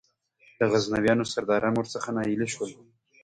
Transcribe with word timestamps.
د 0.59 0.61
غزنویانو 0.71 1.29
سرداران 1.33 1.73
ور 1.75 1.87
څخه 1.93 2.09
ناهیلي 2.15 2.47
شول. 2.53 2.71